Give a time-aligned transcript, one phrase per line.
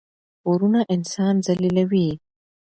[0.41, 2.09] پورونه انسان ذلیلوي.